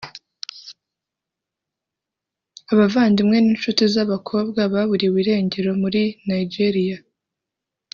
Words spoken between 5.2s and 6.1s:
irengero muri